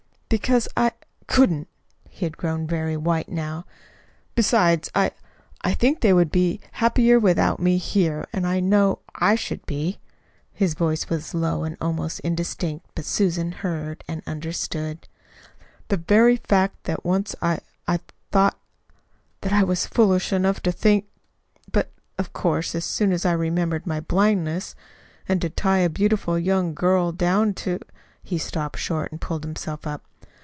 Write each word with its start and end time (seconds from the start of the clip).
"Because 0.31 0.69
I 0.77 0.91
couldn't." 1.27 1.67
He 2.09 2.23
had 2.23 2.37
grown 2.37 2.65
very 2.65 2.95
white 2.95 3.27
now. 3.27 3.65
"Besides, 4.33 4.89
I 4.95 5.11
I 5.59 5.73
think 5.73 5.99
they 5.99 6.13
would 6.13 6.31
be 6.31 6.61
happier 6.71 7.19
without 7.19 7.59
me 7.59 7.75
here; 7.75 8.25
and 8.31 8.47
I 8.47 8.61
know 8.61 8.99
I 9.13 9.35
should 9.35 9.65
be." 9.65 9.99
His 10.53 10.73
voice 10.73 11.09
was 11.09 11.33
low 11.33 11.65
and 11.65 11.75
almost 11.81 12.21
indistinct, 12.21 12.85
but 12.95 13.03
Susan 13.03 13.51
heard 13.51 14.05
and 14.07 14.23
understood. 14.25 15.05
"The 15.89 15.97
very 15.97 16.37
fact 16.37 16.85
that 16.85 17.03
once 17.03 17.35
I 17.41 17.59
I 17.85 17.99
thought 18.31 18.57
that 19.41 19.51
I 19.51 19.63
was 19.63 19.85
foolish 19.85 20.31
enough 20.31 20.61
to 20.61 20.71
think 20.71 21.07
But, 21.73 21.91
of 22.17 22.31
course, 22.31 22.73
as 22.73 22.85
soon 22.85 23.11
as 23.11 23.25
I 23.25 23.33
remembered 23.33 23.85
my 23.85 23.99
blindness 23.99 24.75
And 25.27 25.41
to 25.41 25.49
tie 25.49 25.79
a 25.79 25.89
beautiful 25.89 26.39
young 26.39 26.73
girl 26.73 27.11
down 27.11 27.53
to" 27.65 27.79
He 28.23 28.37
stopped 28.37 28.79
short 28.79 29.11
and 29.11 29.19
pulled 29.19 29.43
himself 29.43 29.85
up. 29.85 30.03